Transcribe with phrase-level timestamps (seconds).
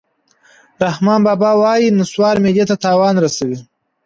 [0.85, 3.57] رحمان بابا وایي: نصوار معدې ته تاوان رسوي